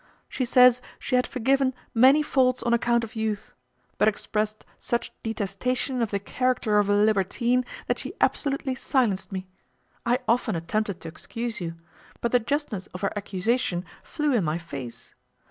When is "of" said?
3.03-3.15, 6.01-6.09, 6.79-6.89, 12.87-13.01